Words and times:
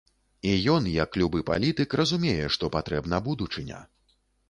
І 0.51 0.55
ён, 0.75 0.87
як 0.93 1.19
любы 1.23 1.43
палітык, 1.51 1.89
разумее, 2.03 2.51
што 2.59 2.73
патрэбна 2.79 3.25
будучыня. 3.33 3.87